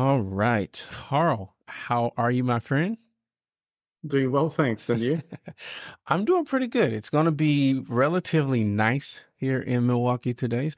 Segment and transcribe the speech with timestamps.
[0.00, 2.96] All right, Karl, how are you, my friend?
[4.06, 4.88] Doing well, thanks.
[4.88, 5.20] And you?
[6.06, 6.94] I'm doing pretty good.
[6.94, 10.70] It's going to be relatively nice here in Milwaukee today.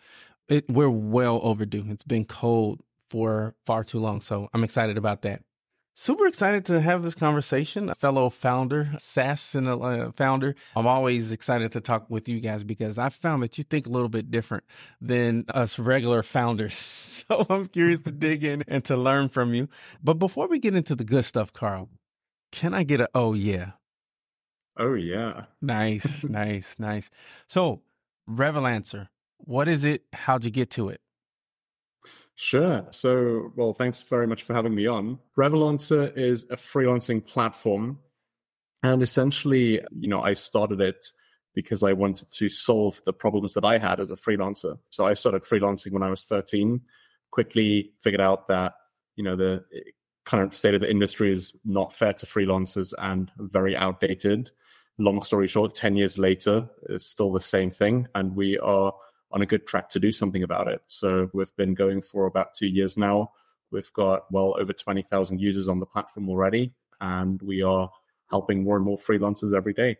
[0.48, 1.84] It, we're well overdue.
[1.90, 5.44] It's been cold for far too long, so I'm excited about that.
[5.94, 7.90] Super excited to have this conversation.
[7.90, 10.54] A fellow founder, SaaS and a uh, founder.
[10.74, 13.90] I'm always excited to talk with you guys because I found that you think a
[13.90, 14.64] little bit different
[15.02, 17.08] than us regular founders.
[17.22, 19.68] So I'm curious to dig in and to learn from you.
[20.02, 21.88] But before we get into the good stuff, Karl,
[22.50, 23.72] can I get a oh yeah?
[24.76, 25.44] Oh yeah.
[25.60, 27.10] Nice, nice, nice.
[27.46, 27.82] So,
[28.28, 30.02] Revolancer, what is it?
[30.12, 31.01] How'd you get to it?
[32.42, 32.84] Sure.
[32.90, 35.20] So, well, thanks very much for having me on.
[35.38, 38.00] Revolancer is a freelancing platform.
[38.82, 41.06] And essentially, you know, I started it
[41.54, 44.76] because I wanted to solve the problems that I had as a freelancer.
[44.90, 46.80] So I started freelancing when I was 13,
[47.30, 48.74] quickly figured out that,
[49.14, 49.78] you know, the eh,
[50.24, 54.50] current state of the industry is not fair to freelancers and very outdated.
[54.98, 58.08] Long story short, 10 years later, it's still the same thing.
[58.16, 58.92] And we are
[59.32, 60.82] on a good track to do something about it.
[60.88, 63.32] So we've been going for about two years now.
[63.70, 67.90] We've got well over 20,000 users on the platform already, and we are
[68.30, 69.96] helping more and more freelancers every day.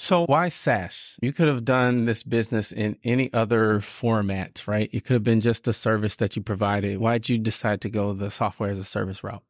[0.00, 1.16] So why SaaS?
[1.20, 4.88] You could have done this business in any other format, right?
[4.92, 6.98] It could have been just a service that you provided.
[6.98, 9.42] Why did you decide to go the software as a service route?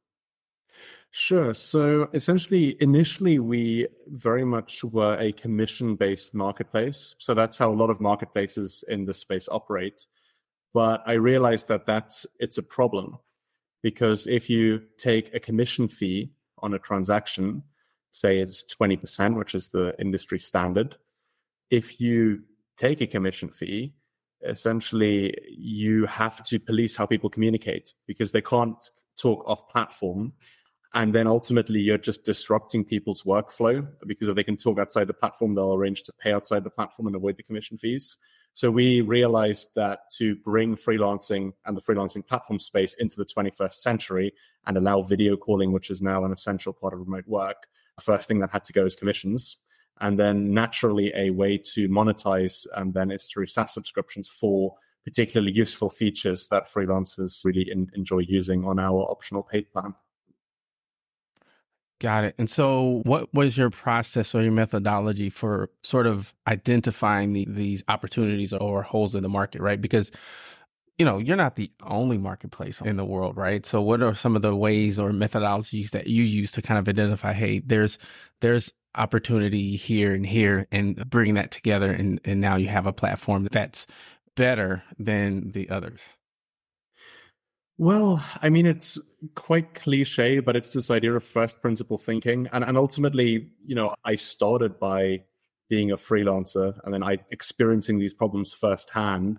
[1.10, 1.54] Sure.
[1.54, 7.14] So essentially, initially, we very much were a commission based marketplace.
[7.18, 10.06] So that's how a lot of marketplaces in this space operate.
[10.74, 13.18] But I realized that that's it's a problem
[13.82, 17.62] because if you take a commission fee on a transaction,
[18.10, 20.96] say it's 20%, which is the industry standard,
[21.70, 22.42] if you
[22.76, 23.94] take a commission fee,
[24.46, 30.32] essentially you have to police how people communicate because they can't talk off platform
[30.94, 35.14] and then ultimately you're just disrupting people's workflow because if they can talk outside the
[35.14, 38.16] platform they'll arrange to pay outside the platform and avoid the commission fees.
[38.54, 43.74] So we realized that to bring freelancing and the freelancing platform space into the 21st
[43.74, 44.32] century
[44.66, 47.66] and allow video calling which is now an essential part of remote work
[47.96, 49.58] the first thing that had to go is commissions.
[50.00, 55.52] And then naturally a way to monetize and then it's through saas subscriptions for particularly
[55.52, 59.94] useful features that freelancers really in, enjoy using on our optional paid plan
[62.00, 62.36] Got it.
[62.38, 67.82] And so, what was your process or your methodology for sort of identifying the, these
[67.88, 69.80] opportunities or holes in the market, right?
[69.80, 70.12] Because,
[70.96, 73.66] you know, you're not the only marketplace in the world, right?
[73.66, 76.88] So, what are some of the ways or methodologies that you use to kind of
[76.88, 77.98] identify, hey, there's
[78.40, 82.92] there's opportunity here and here, and bring that together, and and now you have a
[82.92, 83.88] platform that's
[84.36, 86.17] better than the others.
[87.78, 88.98] Well, I mean, it's
[89.36, 92.48] quite cliche, but it's this idea of first principle thinking.
[92.52, 95.22] And, and ultimately, you know, I started by
[95.68, 99.38] being a freelancer and then I experiencing these problems firsthand,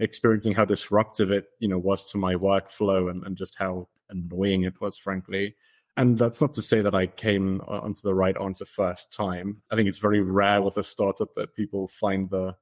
[0.00, 4.64] experiencing how disruptive it, you know, was to my workflow and, and just how annoying
[4.64, 5.54] it was, frankly.
[5.96, 9.62] And that's not to say that I came onto the right answer first time.
[9.70, 12.56] I think it's very rare with a startup that people find the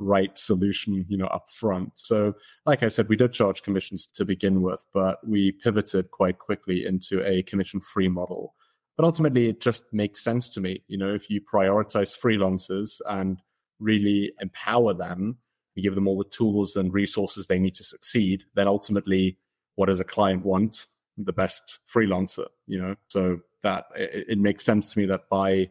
[0.00, 1.96] right solution, you know, up front.
[1.96, 2.34] So,
[2.66, 6.86] like I said, we did charge commissions to begin with, but we pivoted quite quickly
[6.86, 8.54] into a commission-free model.
[8.96, 10.82] But ultimately, it just makes sense to me.
[10.88, 13.40] You know, if you prioritize freelancers and
[13.78, 15.38] really empower them,
[15.74, 19.38] you give them all the tools and resources they need to succeed, then ultimately,
[19.76, 20.86] what does a client want?
[21.16, 22.94] The best freelancer, you know.
[23.08, 25.70] So that it, it makes sense to me that by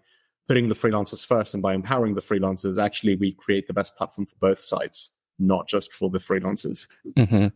[0.50, 4.26] putting the freelancers first and by empowering the freelancers, actually we create the best platform
[4.26, 6.88] for both sides, not just for the freelancers.
[7.16, 7.48] Mm-hmm.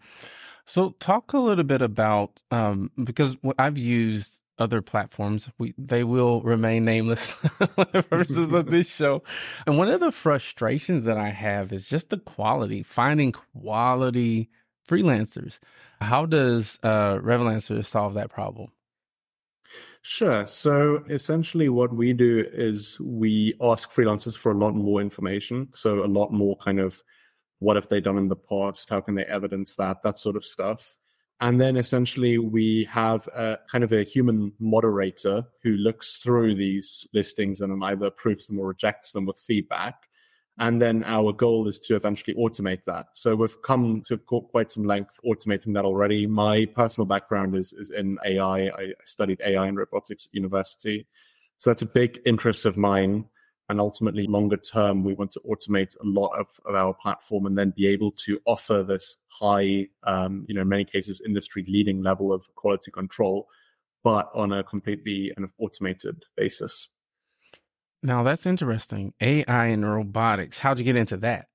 [0.67, 5.49] So talk a little bit about um, because I've used other platforms.
[5.57, 9.23] We they will remain nameless for the purposes of this show.
[9.65, 14.51] And one of the frustrations that I have is just the quality, finding quality
[14.87, 15.57] freelancers.
[15.99, 18.69] How does uh, Revolancer solve that problem?
[20.01, 20.45] Sure.
[20.47, 25.69] So essentially, what we do is we ask freelancers for a lot more information.
[25.73, 27.01] So, a lot more kind of
[27.59, 28.89] what have they done in the past?
[28.89, 30.01] How can they evidence that?
[30.03, 30.97] That sort of stuff.
[31.39, 37.07] And then essentially, we have a kind of a human moderator who looks through these
[37.13, 39.95] listings and either approves them or rejects them with feedback.
[40.59, 43.07] And then our goal is to eventually automate that.
[43.13, 46.27] So we've come to quite some length automating that already.
[46.27, 48.67] My personal background is, is in AI.
[48.67, 51.07] I studied AI and robotics at university.
[51.57, 53.25] So that's a big interest of mine.
[53.69, 57.57] And ultimately, longer term, we want to automate a lot of, of our platform and
[57.57, 62.03] then be able to offer this high, um, you know, in many cases, industry leading
[62.03, 63.47] level of quality control,
[64.03, 66.89] but on a completely kind of automated basis.
[68.03, 69.13] Now that's interesting.
[69.21, 70.59] AI and robotics.
[70.59, 71.47] How'd you get into that?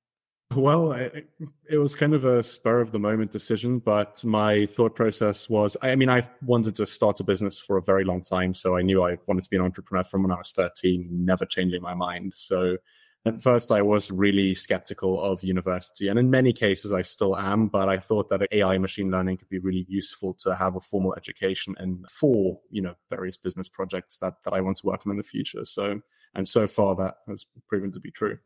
[0.54, 1.28] Well, it,
[1.76, 5.94] was kind of a spur of the moment decision, but my thought process was I
[5.94, 8.54] mean, I wanted to start a business for a very long time.
[8.54, 11.44] So I knew I wanted to be an entrepreneur from when I was 13, never
[11.44, 12.32] changing my mind.
[12.34, 12.78] So
[13.26, 16.08] at first, I was really skeptical of university.
[16.08, 17.66] And in many cases, I still am.
[17.66, 21.14] But I thought that AI machine learning could be really useful to have a formal
[21.14, 25.10] education and for, you know, various business projects that, that I want to work on
[25.10, 25.66] in the future.
[25.66, 26.00] So
[26.34, 28.38] and so far, that has proven to be true.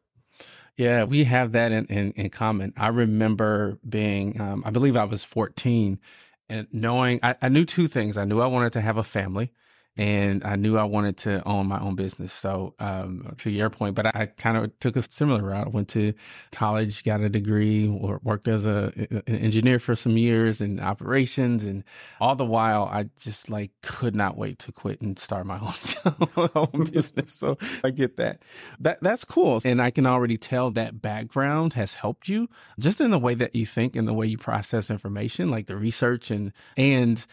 [0.77, 2.73] Yeah, we have that in, in, in common.
[2.77, 6.01] I remember being, um, I believe I was 14
[6.49, 8.17] and knowing, I, I knew two things.
[8.17, 9.53] I knew I wanted to have a family
[9.97, 12.33] and I knew I wanted to own my own business.
[12.33, 15.67] So, um, to your point, but I kind of took a similar route.
[15.67, 16.15] I went to
[16.51, 18.93] college, got a degree, or worked as a
[19.27, 21.85] an engineer for some years in operations, and
[22.21, 25.59] all the while, I just like could not wait to quit and start my
[26.37, 27.35] own, own business.
[27.35, 28.43] So I get that.
[28.81, 32.49] That that's cool, and I can already tell that background has helped you
[32.79, 35.77] just in the way that you think and the way you process information, like the
[35.77, 37.27] research and and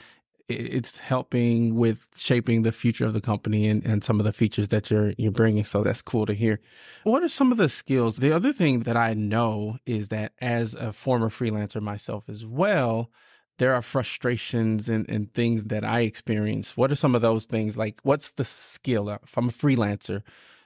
[0.49, 4.69] it's helping with shaping the future of the company and, and some of the features
[4.69, 5.63] that you're you're bringing.
[5.63, 6.59] So that's cool to hear.
[7.03, 8.17] What are some of the skills?
[8.17, 13.11] The other thing that I know is that as a former freelancer myself as well,
[13.59, 16.75] there are frustrations and, and things that I experience.
[16.75, 17.77] What are some of those things?
[17.77, 20.23] Like, what's the skill uh, if I'm a freelancer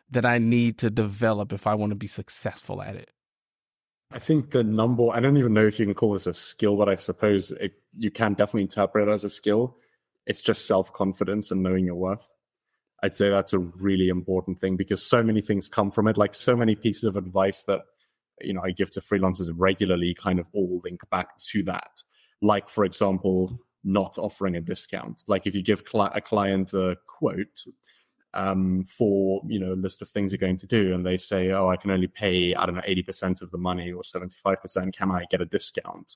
[0.10, 3.12] that I need to develop if I want to be successful at it?
[4.14, 6.78] I think the number, I don't even know if you can call this a skill,
[6.78, 9.78] but I suppose it, you can definitely interpret it as a skill.
[10.28, 12.30] It's just self confidence and knowing your worth.
[13.02, 16.18] I'd say that's a really important thing because so many things come from it.
[16.18, 17.82] Like so many pieces of advice that,
[18.40, 22.04] you know, I give to freelancers regularly kind of all link back to that.
[22.42, 25.24] Like, for example, not offering a discount.
[25.28, 27.66] Like if you give a client a quote,
[28.34, 31.52] um, for you know a list of things you're going to do, and they say,
[31.52, 34.38] "Oh, I can only pay I don't know eighty percent of the money or seventy
[34.44, 34.96] five percent.
[34.96, 36.16] Can I get a discount?"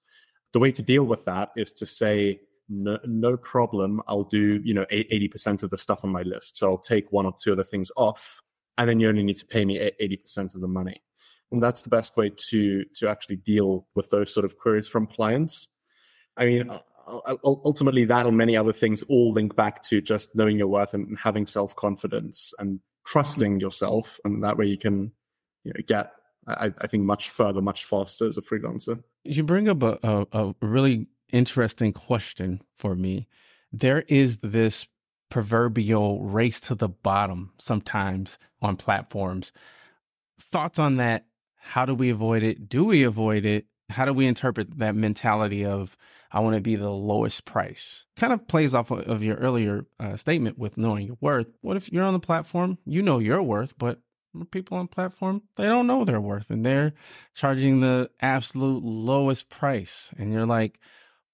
[0.54, 4.02] The way to deal with that is to say, "No, no problem.
[4.08, 6.58] I'll do you know eighty percent of the stuff on my list.
[6.58, 8.42] So I'll take one or two of the things off,
[8.78, 11.02] and then you only need to pay me eighty percent of the money."
[11.52, 15.08] And that's the best way to to actually deal with those sort of queries from
[15.08, 15.68] clients.
[16.36, 16.72] I mean,
[17.44, 21.18] ultimately that and many other things all link back to just knowing your worth and
[21.18, 25.12] having self-confidence and trusting yourself and that way you can
[25.64, 26.12] you know, get
[26.48, 29.04] I, I, think much further much faster as a freelancer.
[29.24, 33.28] You bring up a, a, a really interesting question for me.
[33.72, 34.88] There is this
[35.30, 39.52] proverbial race to the bottom sometimes on platforms.
[40.40, 41.26] Thoughts on that?
[41.58, 42.70] How do we avoid it?
[42.70, 45.98] Do we avoid it how do we interpret that mentality of
[46.32, 48.06] I want to be the lowest price.
[48.18, 51.48] Kind of plays off of your earlier uh, statement with knowing your worth.
[51.62, 54.02] What if you're on the platform, you know your worth, but
[54.52, 56.94] people on platform they don't know their worth and they're
[57.34, 60.80] charging the absolute lowest price and you're like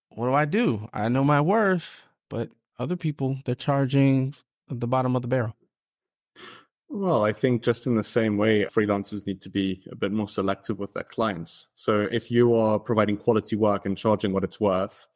[0.10, 4.34] what do i do i know my worth but other people they're charging
[4.70, 5.56] the bottom of the barrel
[6.94, 10.28] well, I think just in the same way, freelancers need to be a bit more
[10.28, 11.68] selective with their clients.
[11.76, 15.08] So if you are providing quality work and charging what it's worth,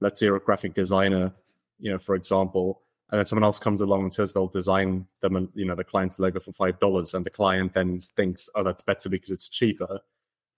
[0.00, 1.32] let's say you're a graphic designer,
[1.80, 5.50] you know, for example, and then someone else comes along and says they'll design them,
[5.54, 8.84] you know, the client's logo for five dollars, and the client then thinks, oh, that's
[8.84, 10.00] better because it's cheaper.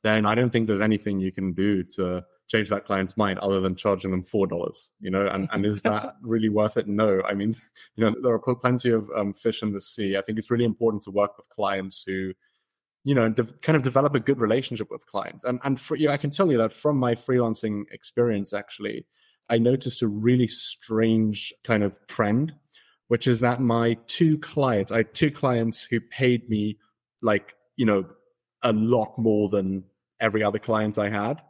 [0.02, 3.60] Then I don't think there's anything you can do to change that client's mind other
[3.60, 5.26] than charging them four dollars you know?
[5.26, 6.86] And, and is that really worth it?
[6.86, 7.22] No.
[7.24, 7.56] I mean
[7.96, 10.16] you know there are plenty of um, fish in the sea.
[10.16, 12.32] I think it's really important to work with clients who
[13.06, 15.44] you know de- kind of develop a good relationship with clients.
[15.44, 19.06] And and for you i can tell you that from my freelancing experience actually
[19.48, 22.52] i noticed a really strange kind of trend
[23.08, 26.76] which is that my two clients i had two clients who paid me
[27.22, 28.04] like you know
[28.62, 29.84] a lot more than
[30.20, 31.40] every other client i had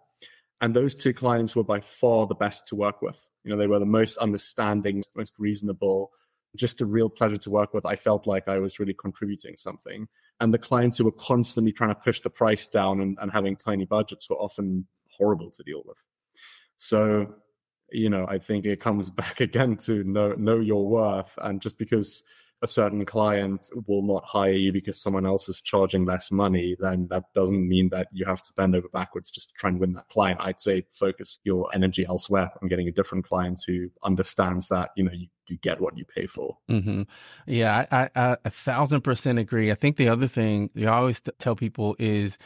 [0.60, 3.28] and those two clients were by far the best to work with.
[3.44, 6.10] You know, they were the most understanding, most reasonable,
[6.56, 7.84] just a real pleasure to work with.
[7.84, 10.08] I felt like I was really contributing something.
[10.40, 13.56] And the clients who were constantly trying to push the price down and, and having
[13.56, 16.02] tiny budgets were often horrible to deal with.
[16.78, 17.34] So,
[17.90, 21.38] you know, I think it comes back again to know know your worth.
[21.42, 22.24] And just because
[22.66, 27.06] a certain client will not hire you because someone else is charging less money, then
[27.10, 29.92] that doesn't mean that you have to bend over backwards just to try and win
[29.92, 30.40] that client.
[30.42, 35.04] I'd say focus your energy elsewhere on getting a different client who understands that, you
[35.04, 36.58] know, you, you get what you pay for.
[36.68, 37.02] Mm-hmm.
[37.46, 39.70] Yeah, I, I, I, a thousand percent agree.
[39.70, 42.36] I think the other thing you always tell people is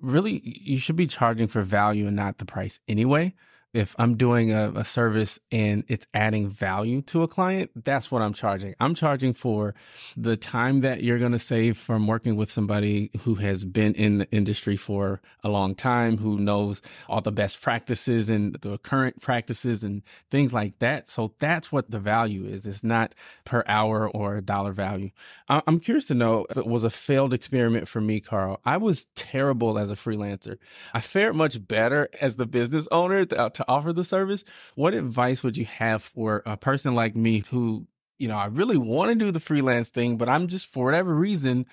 [0.00, 3.34] really you should be charging for value and not the price anyway
[3.74, 8.22] if I'm doing a, a, service and it's adding value to a client, that's what
[8.22, 8.74] I'm charging.
[8.78, 9.74] I'm charging for
[10.16, 14.18] the time that you're going to save from working with somebody who has been in
[14.18, 19.20] the industry for a long time, who knows all the best practices and the current
[19.20, 21.10] practices and things like that.
[21.10, 22.66] So that's what the value is.
[22.66, 23.14] It's not
[23.44, 25.10] per hour or a dollar value.
[25.48, 28.60] I'm curious to know if it was a failed experiment for me, Karl.
[28.64, 30.58] I was terrible as a freelancer.
[30.92, 34.44] I fared much better as the business owner to offer the service.
[34.74, 37.86] What advice would you have for a person like me who,
[38.18, 41.14] you know, I really want to do the freelance thing, but I'm just for whatever
[41.14, 41.66] reason,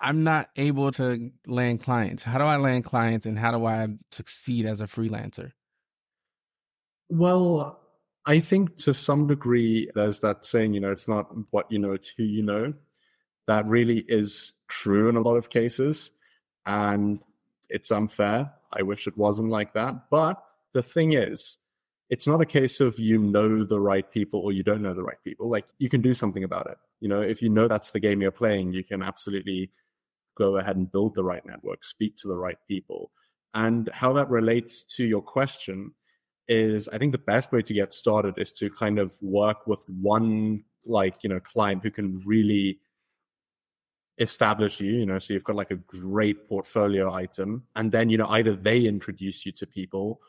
[0.00, 2.22] I'm not able to land clients.
[2.22, 5.52] How do I land clients and how do I succeed as a freelancer?
[7.08, 7.80] Well,
[8.26, 11.92] I think to some degree, there's that saying, you know, it's not what you know,
[11.92, 12.74] it's who you know.
[13.46, 16.10] That really is true in a lot of cases.
[16.66, 17.20] And
[17.68, 18.52] it's unfair.
[18.72, 20.10] I wish it wasn't like that.
[20.10, 20.42] But
[20.74, 21.56] the thing is,
[22.10, 25.02] it's not a case of you know the right people or you don't know the
[25.02, 25.48] right people.
[25.48, 26.76] Like you can do something about it.
[27.00, 29.70] You know, if you know that's the game you're playing, you can absolutely
[30.36, 33.10] go ahead and build the right network, speak to the right people.
[33.54, 35.92] And how that relates to your question
[36.46, 39.84] is I think the best way to get started is to kind of work with
[39.88, 42.80] one like, you know, client who can really
[44.18, 47.64] establish you, you know, so you've got like a great portfolio item.
[47.74, 50.20] And then, you know, either they introduce you to people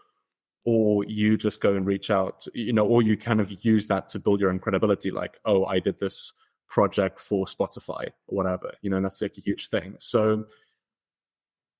[0.65, 4.07] or you just go and reach out, you know, or you kind of use that
[4.09, 6.33] to build your own credibility, like, oh, I did this
[6.67, 9.95] project for Spotify or whatever, you know, and that's like a huge thing.
[9.99, 10.45] So,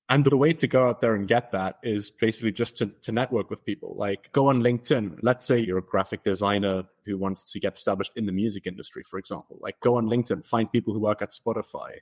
[0.08, 3.10] and the way to go out there and get that is basically just to, to
[3.10, 3.96] network with people.
[3.98, 5.18] Like go on LinkedIn.
[5.20, 9.02] Let's say you're a graphic designer who wants to get established in the music industry,
[9.02, 9.58] for example.
[9.60, 11.96] Like go on LinkedIn, find people who work at Spotify,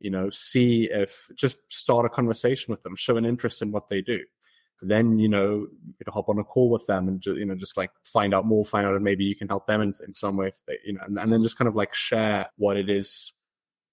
[0.00, 3.88] you know, see if just start a conversation with them, show an interest in what
[3.88, 4.24] they do
[4.90, 7.54] then you know you could hop on a call with them and just, you know
[7.54, 10.12] just like find out more find out if maybe you can help them in, in
[10.12, 12.88] some way they, you know and, and, then just kind of like share what it
[12.88, 13.32] is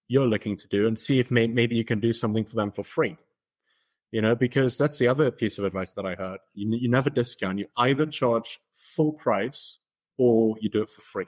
[0.07, 2.69] you're looking to do and see if may, maybe you can do something for them
[2.71, 3.15] for free.
[4.12, 6.39] You know because that's the other piece of advice that i heard.
[6.53, 7.60] You, you never discount.
[7.60, 9.79] You either charge full price
[10.17, 11.27] or you do it for free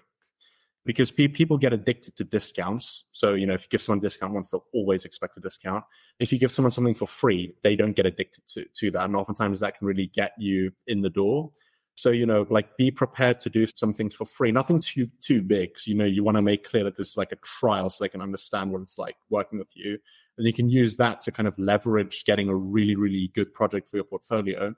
[0.86, 3.06] because pe- people get addicted to discounts.
[3.12, 5.84] So, you know, if you give someone a discount once, they'll always expect a discount.
[6.20, 9.06] If you give someone something for free, they don't get addicted to, to that.
[9.06, 11.52] And oftentimes that can really get you in the door.
[11.96, 15.42] So, you know, like be prepared to do some things for free, nothing too, too
[15.42, 15.78] big.
[15.78, 18.04] So, you know, you want to make clear that this is like a trial so
[18.04, 20.00] they can understand what it's like working with you.
[20.38, 23.90] And you can use that to kind of leverage getting a really, really good project
[23.90, 24.74] for your portfolio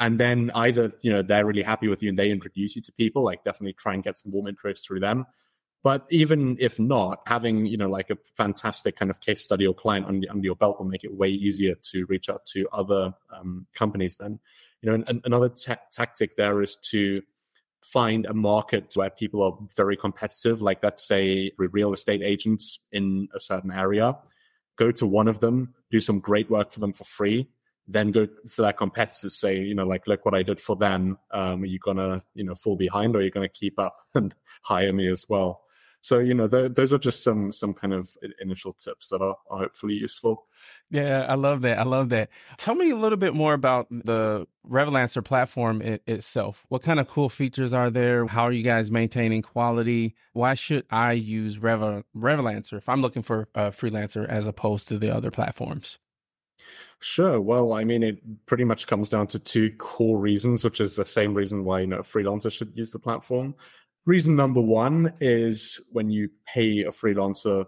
[0.00, 2.92] and then either you know they're really happy with you and they introduce you to
[2.92, 5.26] people like definitely try and get some warm interest through them.
[5.84, 9.74] But even if not having you know like a fantastic kind of case study or
[9.74, 13.14] client under, under your belt will make it way easier to reach out to other
[13.34, 14.38] um, companies then.
[14.82, 15.50] You know and, another
[15.90, 17.22] tactic there is to
[17.82, 20.62] find a market where people are very competitive.
[20.62, 24.16] Like let's say real estate agents in a certain area.
[24.76, 27.48] Go to one of them do some great work for them for free
[27.88, 31.18] then go to their competitors say, you know, like, look what I did for them.
[31.32, 34.34] Um, are you gonna, you know, fall behind, or are you gonna keep up and
[34.62, 35.62] hire me as well?
[36.00, 39.36] So, you know, th- those are just some some kind of initial tips that are,
[39.50, 40.46] are hopefully useful.
[40.90, 41.78] Yeah, I love that.
[41.78, 42.30] I love that.
[42.56, 46.64] Tell me a little bit more about the Revolancer platform it, itself.
[46.68, 48.26] What kind of cool features are there?
[48.26, 50.14] How are you guys maintaining quality?
[50.32, 54.98] Why should I use Rev- Revolancer if I'm looking for a freelancer as opposed to
[54.98, 55.98] the other platforms?
[57.00, 57.40] Sure.
[57.40, 61.04] Well, I mean, it pretty much comes down to two core reasons, which is the
[61.04, 63.54] same reason why you know freelancers should use the platform.
[64.06, 67.66] Reason number one is when you pay a freelancer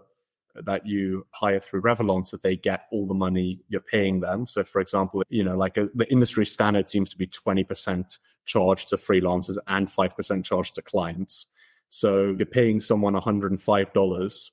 [0.55, 4.45] that you hire through Revolancer, that they get all the money you're paying them.
[4.47, 8.89] So, for example, you know, like a, the industry standard seems to be 20% charged
[8.89, 11.45] to freelancers and 5% charged to clients.
[11.89, 14.51] So you're paying someone $105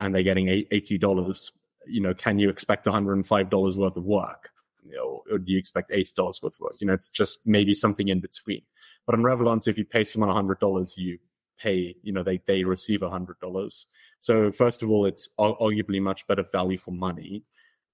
[0.00, 1.52] and they're getting $80
[1.90, 4.50] you know, can you expect $105 worth of work?
[4.84, 6.76] You know, or do you expect $80 worth of work?
[6.80, 8.62] You know, it's just maybe something in between.
[9.06, 11.18] But on Revolancer, if you pay someone $100, you
[11.58, 13.86] pay, you know, they, they receive $100.
[14.20, 17.44] So first of all, it's arguably much better value for money.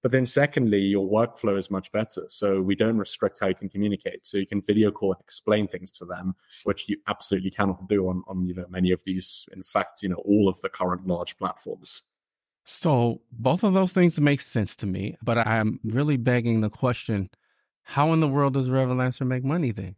[0.03, 2.25] But then secondly, your workflow is much better.
[2.29, 4.25] So we don't restrict how you can communicate.
[4.27, 8.07] So you can video call and explain things to them, which you absolutely cannot do
[8.07, 11.07] on, on you know many of these, in fact, you know, all of the current
[11.07, 12.03] large platforms.
[12.69, 17.29] So both of those things make sense to me, but I'm really begging the question,
[17.83, 19.95] how in the world does Revolancer make money then?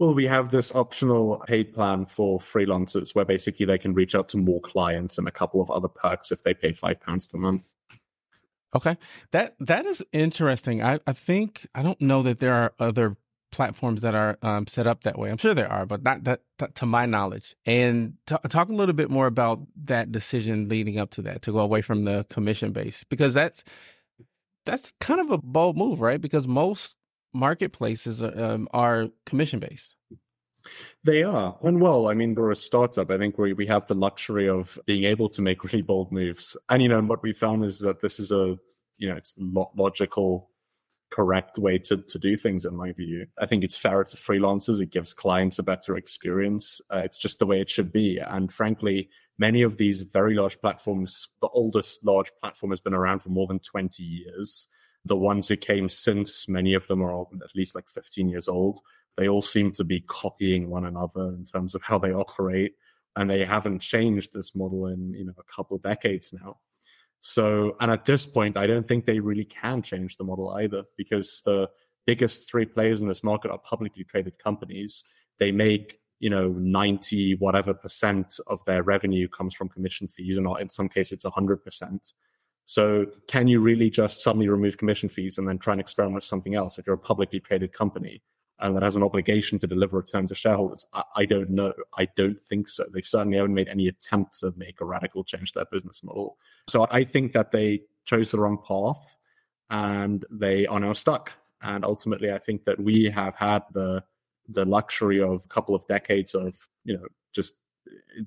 [0.00, 4.28] Well, we have this optional paid plan for freelancers where basically they can reach out
[4.30, 7.38] to more clients and a couple of other perks if they pay five pounds per
[7.38, 7.74] month.
[8.74, 8.96] Okay.
[9.30, 10.82] That that is interesting.
[10.82, 13.16] I, I think I don't know that there are other
[13.50, 15.30] platforms that are um, set up that way.
[15.30, 16.42] I'm sure there are, but not that,
[16.74, 17.54] to my knowledge.
[17.64, 21.52] And t- talk a little bit more about that decision leading up to that to
[21.52, 23.64] go away from the commission base because that's
[24.66, 26.20] that's kind of a bold move, right?
[26.20, 26.94] Because most
[27.32, 29.94] marketplaces are, um, are commission based.
[31.04, 31.56] They are.
[31.62, 33.10] And well, I mean, we're a startup.
[33.10, 36.56] I think we, we have the luxury of being able to make really bold moves.
[36.68, 38.58] And, you know, what we found is that this is a,
[38.98, 40.50] you know, it's logical
[41.10, 43.26] correct way to, to do things in my view.
[43.38, 44.80] I think it's fairer to freelancers.
[44.80, 46.80] It gives clients a better experience.
[46.92, 48.18] Uh, it's just the way it should be.
[48.18, 53.20] And frankly many of these very large platforms the oldest large platform has been around
[53.20, 54.66] for more than 20 years.
[55.04, 58.80] The ones who came since many of them are at least like 15 years old.
[59.16, 62.74] They all seem to be copying one another in terms of how they operate
[63.16, 66.58] and they haven't changed this model in you know a couple of decades now
[67.20, 70.84] so, and at this point, I don't think they really can change the model either
[70.96, 71.68] because the
[72.06, 75.04] biggest three players in this market are publicly traded companies.
[75.38, 80.46] They make, you know, 90 whatever percent of their revenue comes from commission fees, and
[80.60, 82.12] in some cases, it's 100%.
[82.64, 86.24] So, can you really just suddenly remove commission fees and then try and experiment with
[86.24, 88.22] something else if you're a publicly traded company?
[88.60, 90.84] And that has an obligation to deliver returns to shareholders?
[90.92, 91.72] I, I, don't know.
[91.96, 92.84] I don't think so.
[92.92, 96.36] They certainly haven't made any attempt to make a radical change to their business model.
[96.68, 99.16] So I think that they chose the wrong path
[99.70, 101.32] and they are now stuck.
[101.62, 104.04] And ultimately, I think that we have had the
[104.50, 107.54] the luxury of a couple of decades of you know just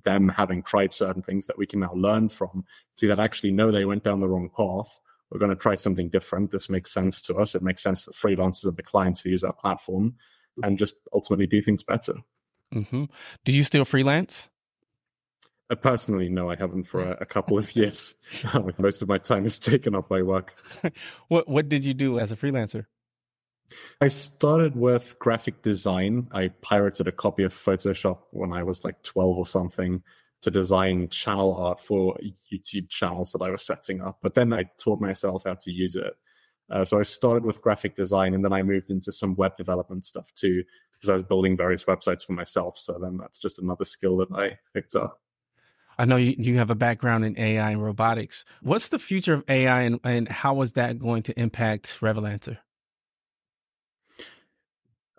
[0.04, 2.66] them having tried certain things that we can now learn from.
[2.98, 5.00] See that actually no, they went down the wrong path
[5.32, 6.52] we're going to try something different.
[6.52, 7.56] This makes sense to us.
[7.56, 10.16] It makes sense that freelancers are the clients who use our platform
[10.62, 12.16] and just ultimately do things better.
[12.74, 13.06] Mm-hmm.
[13.46, 14.50] Do you still freelance?
[15.70, 18.16] Uh, personally, no, I haven't for a, a couple of years.
[18.78, 20.56] Most of my time is taken up by work.
[21.30, 22.86] what What did you do as a freelancer?
[24.02, 26.28] I started with graphic design.
[26.34, 30.04] I pirated a copy of Photoshop when I was like 12 or something
[30.42, 32.18] to design channel art for
[32.52, 34.20] YouTube channels that I was setting up.
[34.22, 36.14] But then I taught myself how to use it.
[36.70, 40.06] Uh, so I started with graphic design and then I moved into some web development
[40.06, 42.80] stuff too, because I was building various websites for myself.
[42.80, 45.20] So then that's just another skill that I picked up.
[45.98, 48.46] I know you, you have a background in AI and robotics.
[48.62, 52.58] What's the future of AI and, and how is that going to impact Revolancer?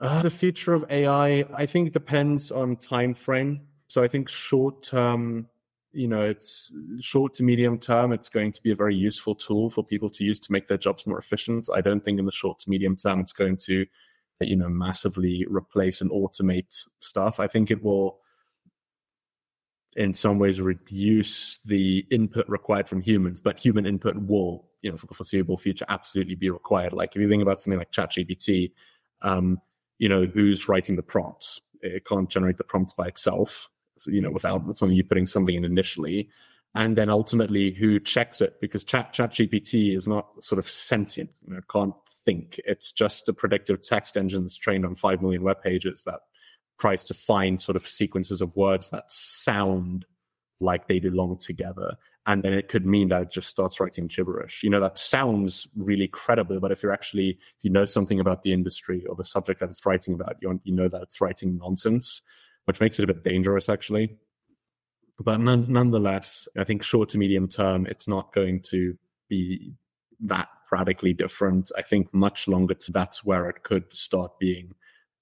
[0.00, 3.60] Uh, the future of AI, I think, depends on time frame.
[3.92, 5.48] So I think short term,
[5.92, 9.68] you know, it's short to medium term, it's going to be a very useful tool
[9.68, 11.68] for people to use to make their jobs more efficient.
[11.74, 13.84] I don't think in the short to medium term it's going to,
[14.40, 17.38] you know, massively replace and automate stuff.
[17.38, 18.20] I think it will
[19.94, 24.96] in some ways reduce the input required from humans, but human input will, you know,
[24.96, 26.94] for the foreseeable future absolutely be required.
[26.94, 28.72] Like if you think about something like ChatGPT,
[29.20, 29.60] um,
[29.98, 31.60] you know, who's writing the prompts?
[31.82, 33.68] It can't generate the prompts by itself
[34.06, 36.28] you know, without something you putting something in initially.
[36.74, 41.54] And then ultimately who checks it because chat ChatGPT is not sort of sentient, you
[41.54, 42.58] know, can't think.
[42.64, 46.20] It's just a predictive text engine that's trained on five million web pages that
[46.80, 50.06] tries to find sort of sequences of words that sound
[50.60, 51.96] like they belong together.
[52.24, 54.62] And then it could mean that it just starts writing gibberish.
[54.62, 58.44] You know, that sounds really credible, but if you're actually, if you know something about
[58.44, 61.58] the industry or the subject that it's writing about, you, you know that it's writing
[61.58, 62.22] nonsense
[62.64, 64.16] which makes it a bit dangerous actually.
[65.18, 68.96] But nonetheless, I think short to medium term, it's not going to
[69.28, 69.74] be
[70.20, 71.70] that radically different.
[71.76, 74.74] I think much longer that's where it could start being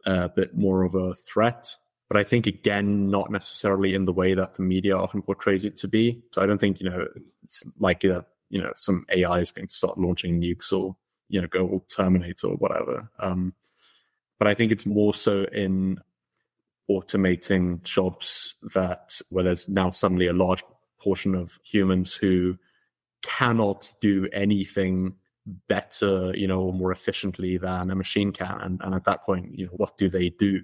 [0.06, 1.68] a bit more of a threat.
[2.08, 5.76] But I think again, not necessarily in the way that the media often portrays it
[5.78, 6.22] to be.
[6.32, 7.06] So I don't think, you know,
[7.42, 10.96] it's like, uh, you know, some AI is going to start launching nukes or,
[11.28, 13.08] you know, go all Terminator or whatever.
[13.20, 13.54] Um,
[14.38, 15.98] but I think it's more so in
[16.90, 20.64] automating jobs that where there's now suddenly a large
[21.00, 22.56] portion of humans who
[23.22, 25.14] cannot do anything
[25.68, 28.60] better, you know, or more efficiently than a machine can.
[28.60, 30.60] And, and at that point, you know, what do they do?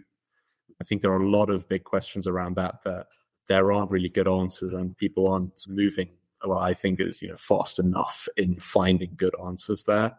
[0.80, 3.06] I think there are a lot of big questions around that that
[3.48, 6.08] there aren't really good answers and people aren't moving
[6.44, 10.16] well, I think is, you know, fast enough in finding good answers there.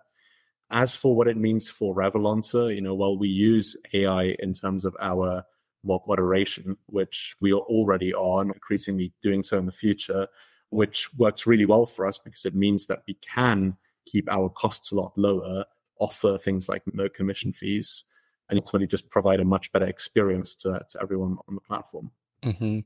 [0.69, 4.83] As for what it means for Revolancer, you know, while we use AI in terms
[4.83, 5.43] of our
[5.83, 10.27] moderation, which we are already on, increasingly doing so in the future,
[10.69, 14.91] which works really well for us because it means that we can keep our costs
[14.91, 15.65] a lot lower,
[15.99, 18.03] offer things like no commission fees,
[18.49, 22.11] and ultimately just provide a much better experience to, to everyone on the platform.
[22.43, 22.79] Mm-hmm.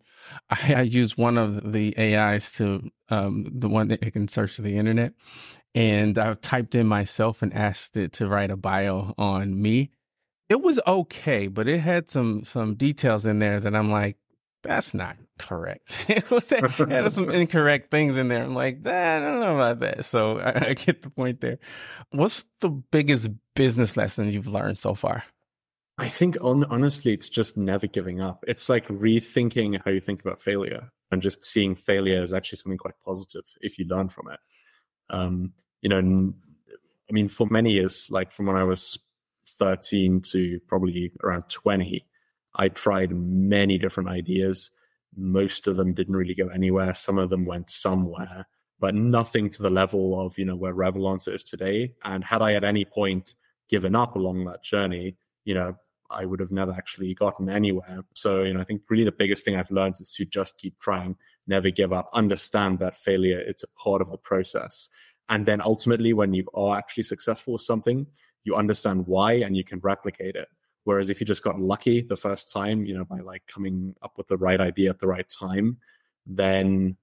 [0.49, 4.58] I, I, use one of the AIs to um, the one that it can search
[4.58, 5.13] the internet,
[5.75, 9.91] and I typed in myself and asked it to write a bio on me.
[10.51, 14.17] It was okay, but it had some some details in there that I'm like,
[14.63, 16.05] that's not correct.
[16.09, 18.43] it was it had some incorrect things in there.
[18.43, 20.03] I'm like, that I don't know about that.
[20.03, 21.57] So I, I get the point there.
[22.09, 25.23] What's the biggest business lesson you've learned so far?
[25.97, 28.43] I think on, honestly, it's just never giving up.
[28.45, 32.77] It's like rethinking how you think about failure and just seeing failure as actually something
[32.77, 34.39] quite positive if you learn from it.
[35.09, 36.33] Um, you know,
[37.09, 38.99] I mean, for many years, like from when I was
[39.57, 42.05] 13 to probably around 20,
[42.55, 44.71] I tried many different ideas.
[45.15, 46.93] Most of them didn't really go anywhere.
[46.93, 48.47] Some of them went somewhere,
[48.79, 51.93] but nothing to the level of, you know, where Revolancer is today.
[52.03, 53.35] And had I at any point
[53.69, 55.75] given up along that journey, you know,
[56.09, 58.03] I would have never actually gotten anywhere.
[58.13, 60.77] So, you know, I think really the biggest thing I've learned is to just keep
[60.79, 61.15] trying,
[61.47, 64.89] never give up, understand that failure, it's a part of the process.
[65.29, 68.05] And then ultimately, when you are actually successful with something,
[68.43, 70.47] you understand why and you can replicate it.
[70.84, 74.17] Whereas if you just got lucky the first time, you know, by like coming up
[74.17, 75.77] with the right idea at the right time,
[76.25, 76.97] then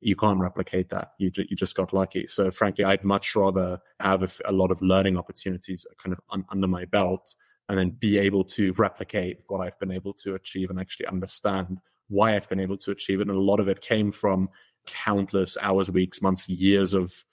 [0.00, 1.12] you can't replicate that.
[1.18, 2.26] You, you just got lucky.
[2.28, 6.44] So frankly, I'd much rather have a, a lot of learning opportunities kind of un,
[6.50, 7.34] under my belt
[7.68, 11.80] and then be able to replicate what I've been able to achieve and actually understand
[12.08, 13.28] why I've been able to achieve it.
[13.28, 14.48] And a lot of it came from
[14.86, 17.24] countless hours, weeks, months, years of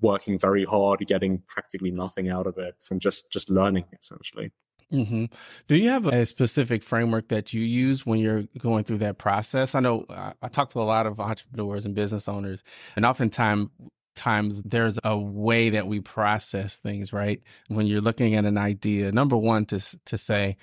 [0.00, 4.52] working very hard, getting practically nothing out of it, and just just learning essentially.
[4.92, 5.24] Mm-hmm.
[5.66, 9.74] Do you have a specific framework that you use when you're going through that process?
[9.74, 12.62] I know I, I talk to a lot of entrepreneurs and business owners,
[12.96, 13.70] and oftentimes
[14.14, 17.42] times there's a way that we process things, right?
[17.68, 20.56] When you're looking at an idea, number one, to to say,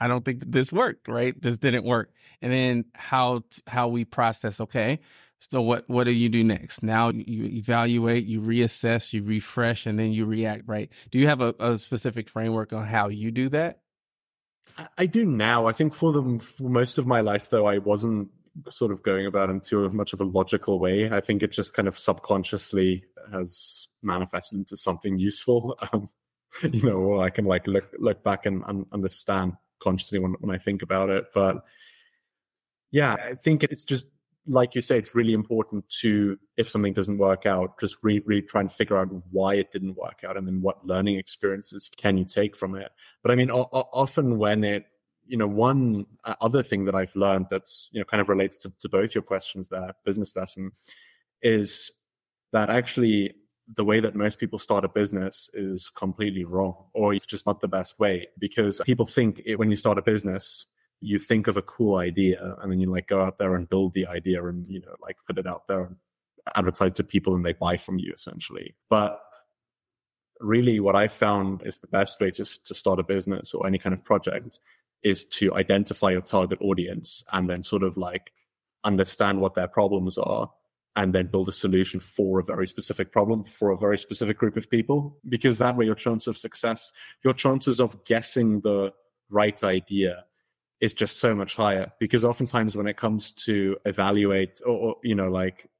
[0.00, 1.40] I don't think this worked, right?
[1.40, 4.60] This didn't work, and then how how we process.
[4.60, 5.00] Okay,
[5.48, 6.82] so what what do you do next?
[6.82, 10.64] Now you evaluate, you reassess, you refresh, and then you react.
[10.66, 10.90] Right?
[11.10, 13.80] Do you have a, a specific framework on how you do that?
[14.96, 15.66] I do now.
[15.66, 18.28] I think for the for most of my life, though, I wasn't
[18.70, 21.10] sort of going about into much of a logical way.
[21.10, 25.78] I think it just kind of subconsciously has manifested into something useful.
[25.92, 26.08] Um,
[26.70, 30.58] you know, I can like look look back and, and understand consciously when when I
[30.58, 31.24] think about it.
[31.32, 31.64] But
[32.90, 34.04] yeah, I think it's just
[34.46, 38.42] like you say, it's really important to, if something doesn't work out, just really, really
[38.42, 42.16] try and figure out why it didn't work out and then what learning experiences can
[42.16, 42.90] you take from it.
[43.22, 44.86] But I mean, o- often when it
[45.26, 48.56] you know, one uh, other thing that I've learned that's, you know, kind of relates
[48.58, 50.72] to, to both your questions there, business lesson,
[51.42, 51.92] is
[52.52, 53.34] that actually
[53.76, 57.60] the way that most people start a business is completely wrong, or it's just not
[57.60, 58.28] the best way.
[58.38, 60.66] Because people think it, when you start a business,
[61.02, 63.92] you think of a cool idea and then you like go out there and build
[63.92, 65.96] the idea and, you know, like put it out there and
[66.54, 68.74] advertise to people and they buy from you essentially.
[68.88, 69.20] But
[70.40, 73.78] really what I found is the best way to, to start a business or any
[73.78, 74.60] kind of project
[75.02, 78.32] is to identify your target audience and then sort of like
[78.84, 80.50] understand what their problems are
[80.94, 84.56] and then build a solution for a very specific problem for a very specific group
[84.56, 86.92] of people because that way your chance of success
[87.24, 88.92] your chances of guessing the
[89.30, 90.24] right idea
[90.82, 95.14] is just so much higher because oftentimes when it comes to evaluate or, or you
[95.14, 95.70] know like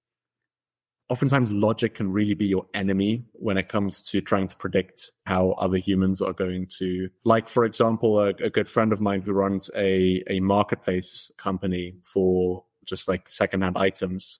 [1.08, 5.50] oftentimes logic can really be your enemy when it comes to trying to predict how
[5.58, 9.32] other humans are going to like for example a, a, good friend of mine who
[9.32, 14.38] runs a, a marketplace company for just like secondhand items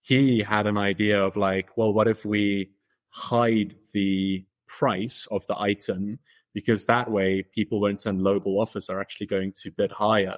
[0.00, 2.70] he had an idea of like well what if we
[3.08, 6.20] hide the price of the item
[6.54, 10.36] because that way people won't send lowball offers are actually going to bid higher.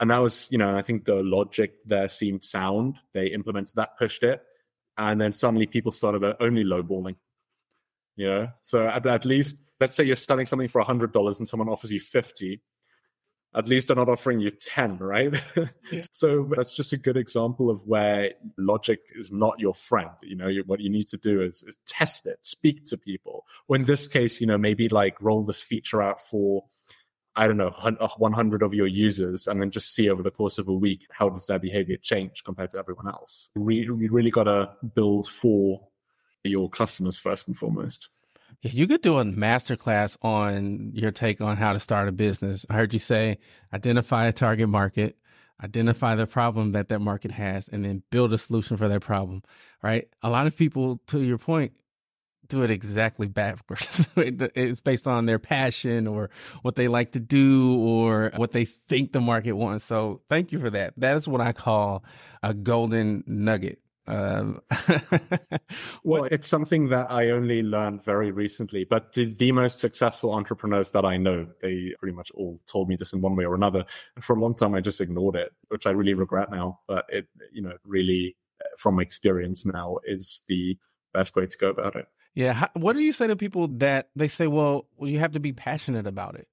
[0.00, 2.96] And that was, you know, I think the logic there seemed sound.
[3.14, 4.42] They implemented that, pushed it,
[4.96, 7.16] and then suddenly people started only lowballing.
[8.16, 11.48] You know, so at, at least let's say you're selling something for hundred dollars and
[11.48, 12.60] someone offers you fifty
[13.54, 15.40] at least they're not offering you 10 right?
[15.90, 16.02] Yeah.
[16.12, 20.10] so that's just a good example of where logic is not your friend.
[20.22, 23.46] You know you, what you need to do is, is test it speak to people.
[23.68, 26.64] Or in this case you know maybe like roll this feature out for
[27.36, 30.58] i don't know uh, 100 of your users and then just see over the course
[30.58, 33.50] of a week how does their behavior change compared to everyone else.
[33.54, 35.88] We, we really got to build for
[36.44, 38.08] your customers first and foremost
[38.62, 42.66] yeah, you could do a masterclass on your take on how to start a business.
[42.68, 43.38] I heard you say
[43.72, 45.16] identify a target market,
[45.62, 49.42] identify the problem that that market has, and then build a solution for that problem.
[49.82, 50.08] Right?
[50.22, 51.72] A lot of people, to your point,
[52.48, 54.08] do it exactly backwards.
[54.16, 56.30] it's based on their passion or
[56.62, 59.84] what they like to do or what they think the market wants.
[59.84, 60.94] So thank you for that.
[60.96, 62.02] That is what I call
[62.42, 64.62] a golden nugget um,
[66.02, 70.90] well, it's something that I only learned very recently, but the, the, most successful entrepreneurs
[70.92, 73.84] that I know, they pretty much all told me this in one way or another.
[74.16, 76.80] And for a long time, I just ignored it, which I really regret now.
[76.88, 78.34] But it, you know, really,
[78.78, 80.78] from experience now, is the
[81.12, 82.06] best way to go about it.
[82.34, 82.54] Yeah.
[82.54, 85.40] How, what do you say to people that they say, well, well, you have to
[85.40, 86.48] be passionate about it?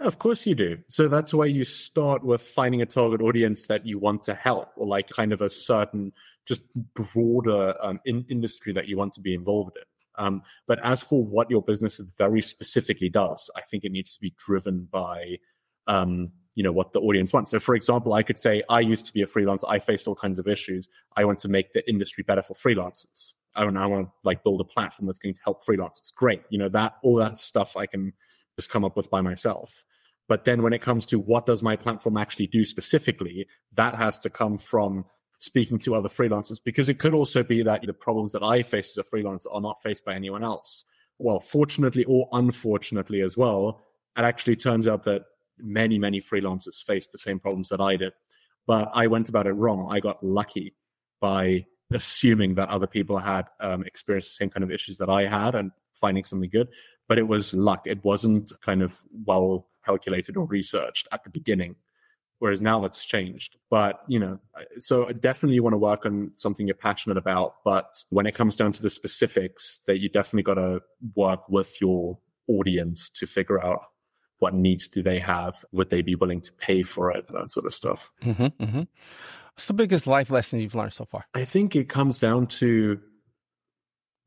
[0.00, 0.78] Of course you do.
[0.88, 4.70] So that's why you start with finding a target audience that you want to help,
[4.76, 6.12] or like kind of a certain,
[6.46, 6.62] just
[6.94, 10.24] broader um, in- industry that you want to be involved in.
[10.24, 14.20] Um, but as for what your business very specifically does, I think it needs to
[14.20, 15.38] be driven by,
[15.86, 17.52] um, you know, what the audience wants.
[17.52, 19.64] So, for example, I could say, I used to be a freelancer.
[19.68, 20.88] I faced all kinds of issues.
[21.16, 23.32] I want to make the industry better for freelancers.
[23.54, 26.12] I want, I want to like build a platform that's going to help freelancers.
[26.14, 28.12] Great, you know that all that stuff I can
[28.58, 29.84] just come up with by myself.
[30.28, 34.18] But then when it comes to what does my platform actually do specifically, that has
[34.20, 35.04] to come from
[35.38, 38.98] speaking to other freelancers because it could also be that the problems that I face
[38.98, 40.84] as a freelancer are not faced by anyone else.
[41.18, 43.84] Well, fortunately or unfortunately as well,
[44.16, 45.22] it actually turns out that
[45.58, 48.12] many, many freelancers faced the same problems that I did.
[48.66, 49.88] But I went about it wrong.
[49.90, 50.74] I got lucky
[51.20, 55.26] by assuming that other people had um, experienced the same kind of issues that I
[55.26, 56.68] had and finding something good
[57.08, 57.82] but it was luck.
[57.86, 61.74] It wasn't kind of well calculated or researched at the beginning.
[62.40, 63.56] Whereas now that's changed.
[63.68, 64.38] But, you know,
[64.78, 67.56] so definitely you want to work on something you're passionate about.
[67.64, 70.80] But when it comes down to the specifics, that you definitely got to
[71.16, 72.16] work with your
[72.46, 73.80] audience to figure out
[74.38, 75.64] what needs do they have?
[75.72, 77.26] Would they be willing to pay for it?
[77.28, 78.12] That sort of stuff.
[78.22, 78.82] Mm-hmm, mm-hmm.
[79.54, 81.24] What's the biggest life lesson you've learned so far?
[81.34, 83.00] I think it comes down to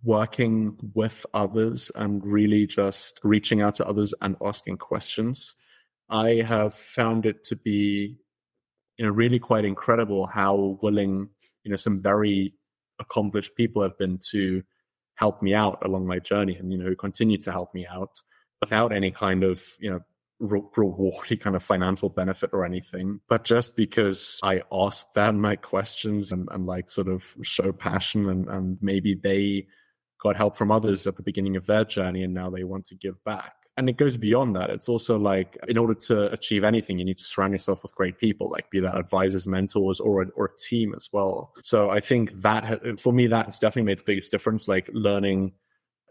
[0.04, 5.56] working with others and really just reaching out to others and asking questions.
[6.10, 8.18] I have found it to be,
[8.98, 11.30] you know, really quite incredible how willing,
[11.64, 12.54] you know, some very
[13.00, 14.64] accomplished people have been to
[15.16, 18.22] help me out along my journey and, you know, continue to help me out
[18.60, 20.00] without any kind of, you know,
[20.40, 25.56] re- rewardy kind of financial benefit or anything, but just because I asked them my
[25.56, 29.68] questions and, and like sort of show passion and, and maybe they
[30.22, 32.96] got help from others at the beginning of their journey and now they want to
[32.96, 33.54] give back.
[33.78, 34.70] And it goes beyond that.
[34.70, 38.20] It's also like, in order to achieve anything, you need to surround yourself with great
[38.20, 41.54] people, like be that advisors, mentors, or a, or a team as well.
[41.64, 45.54] So I think that, for me, that has definitely made the biggest difference, like learning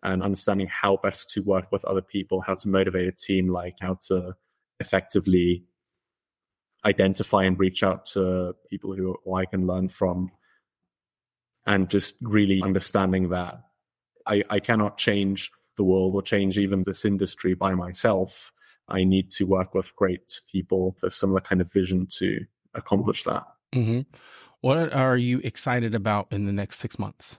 [0.03, 3.77] and understanding how best to work with other people, how to motivate a team, like
[3.81, 4.35] how to
[4.81, 5.67] effectively
[6.87, 10.31] identify and reach out to people who, who I can learn from,
[11.67, 13.61] and just really understanding that
[14.27, 18.53] I, I cannot change the world or change even this industry by myself.
[18.89, 23.25] I need to work with great people with a similar kind of vision to accomplish
[23.25, 23.45] that.
[23.73, 24.01] Mm-hmm.
[24.61, 27.39] What are you excited about in the next six months?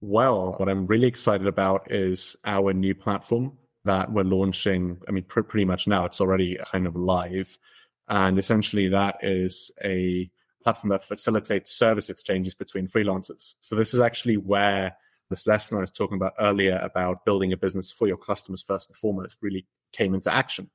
[0.00, 4.98] Well, what I'm really excited about is our new platform that we're launching.
[5.08, 7.58] I mean, pr- pretty much now it's already kind of live.
[8.08, 10.30] And essentially, that is a
[10.62, 13.54] platform that facilitates service exchanges between freelancers.
[13.60, 14.96] So, this is actually where
[15.30, 18.88] this lesson I was talking about earlier about building a business for your customers first
[18.88, 20.70] and foremost really came into action.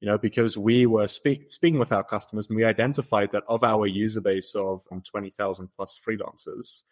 [0.00, 3.62] You know, because we were speak, speaking with our customers and we identified that of
[3.62, 6.82] our user base of um, 20,000 plus freelancers,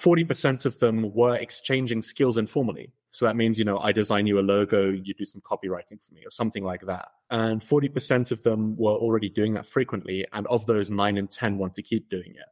[0.00, 2.92] 40% of them were exchanging skills informally.
[3.10, 6.14] So that means, you know, I design you a logo, you do some copywriting for
[6.14, 7.08] me or something like that.
[7.30, 10.26] And 40% of them were already doing that frequently.
[10.32, 12.46] And of those, nine and 10 want to keep doing it.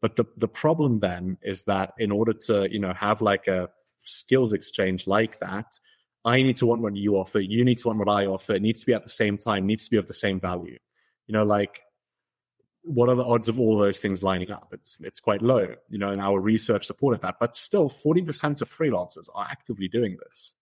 [0.00, 3.68] But the, the problem then is that in order to, you know, have like a
[4.02, 5.78] skills exchange like that,
[6.24, 8.54] I need to want what you offer, you need to want what I offer.
[8.54, 10.78] It needs to be at the same time, needs to be of the same value.
[11.26, 11.82] You know, like
[12.82, 14.68] what are the odds of all those things lining up?
[14.72, 17.36] It's it's quite low, you know, and our research supported that.
[17.40, 20.54] But still, 40% of freelancers are actively doing this.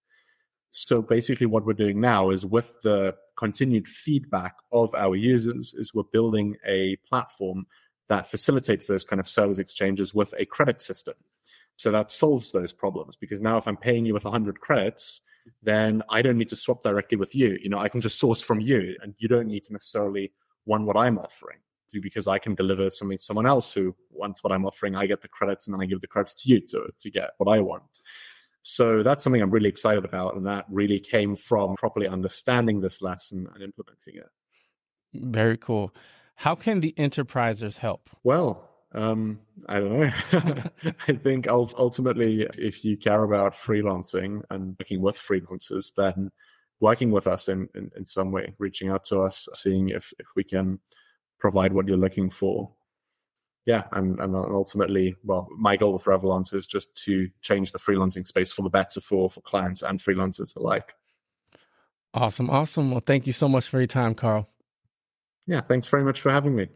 [0.70, 5.94] So basically, what we're doing now is with the continued feedback of our users, is
[5.94, 7.66] we're building a platform
[8.08, 11.14] that facilitates those kind of service exchanges with a credit system.
[11.76, 15.20] So that solves those problems because now if I'm paying you with 100 credits,
[15.62, 17.58] then I don't need to swap directly with you.
[17.62, 20.32] You know, I can just source from you, and you don't need to necessarily
[20.66, 21.58] want what I'm offering
[21.90, 24.94] to because I can deliver something to someone else who wants what I'm offering.
[24.94, 27.30] I get the credits, and then I give the credits to you to to get
[27.38, 28.00] what I want.
[28.62, 33.00] So that's something I'm really excited about, and that really came from properly understanding this
[33.00, 34.28] lesson and implementing it.
[35.14, 35.94] Very cool.
[36.38, 38.08] How can the enterprisers help?
[38.22, 40.10] Well, um, I don't know.
[41.08, 46.30] I think ultimately, if you care about freelancing and working with freelancers, then
[46.78, 50.26] working with us in, in, in some way, reaching out to us, seeing if, if
[50.36, 50.78] we can
[51.40, 52.70] provide what you're looking for.
[53.66, 58.24] Yeah, and, and ultimately, well, my goal with Revolancer is just to change the freelancing
[58.24, 60.94] space for the better for, for clients and freelancers alike.
[62.14, 62.92] Awesome, awesome.
[62.92, 64.48] Well, thank you so much for your time, Karl.
[65.48, 66.68] Yeah, thanks very much for having me.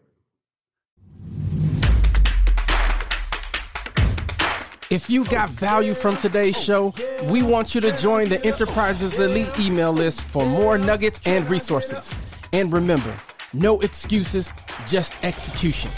[4.90, 9.58] If you got value from today's show, we want you to join the Enterprises Elite
[9.58, 12.14] email list for more nuggets and resources.
[12.52, 13.14] And remember,
[13.52, 14.52] no excuses,
[14.88, 15.90] just execution.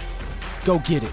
[0.64, 1.12] Go get it.